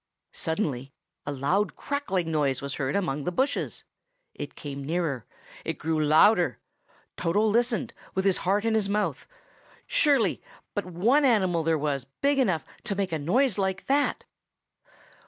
[0.33, 0.91] Suddenly
[1.27, 3.83] a loud crackling noise was heard among the bushes.
[4.33, 5.27] It came nearer;
[5.63, 6.57] it grew louder.
[7.17, 9.27] Toto listened, with his heart in his mouth.
[9.85, 10.41] Surely,
[10.73, 14.25] but one animal there was big enough to make a noise like that.